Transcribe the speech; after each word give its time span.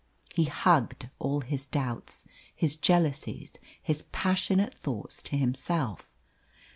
He 0.33 0.45
hugged 0.45 1.09
all 1.19 1.41
his 1.41 1.67
doubts, 1.67 2.27
his 2.55 2.75
jealousies, 2.75 3.59
his 3.79 4.01
passionate 4.01 4.73
thoughts 4.73 5.21
to 5.21 5.37
himself. 5.37 6.11